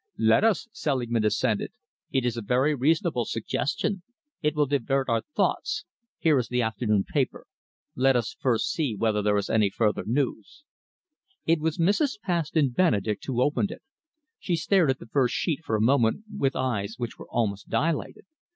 "Let 0.17 0.43
us," 0.43 0.67
Selingman 0.71 1.23
assented. 1.25 1.73
"It 2.09 2.25
is 2.25 2.35
a 2.35 2.41
very 2.41 2.73
reasonable 2.73 3.23
suggestion. 3.25 4.01
It 4.41 4.55
will 4.55 4.65
divert 4.65 5.09
our 5.09 5.21
thoughts. 5.35 5.85
Here 6.17 6.39
is 6.39 6.47
the 6.47 6.63
afternoon 6.63 7.03
paper. 7.03 7.45
Let 7.93 8.15
us 8.15 8.35
first 8.39 8.71
see 8.71 8.95
whether 8.95 9.21
there 9.21 9.37
is 9.37 9.47
any 9.47 9.69
further 9.69 10.03
news." 10.03 10.63
It 11.45 11.59
was 11.59 11.77
Mrs. 11.77 12.19
Paston 12.19 12.69
Benedek 12.71 13.23
who 13.27 13.43
opened 13.43 13.69
it. 13.69 13.83
She 14.39 14.55
stared 14.55 14.89
at 14.89 14.97
the 14.97 15.05
first 15.05 15.35
sheet 15.35 15.59
for 15.63 15.75
a 15.75 15.81
moment 15.81 16.23
with 16.35 16.55
eyes 16.55 16.95
which 16.97 17.19
were 17.19 17.29
almost 17.29 17.69
dilated. 17.69 18.25